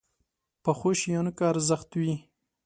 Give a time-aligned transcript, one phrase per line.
[0.63, 2.15] پخو شیانو کې ارزښت وي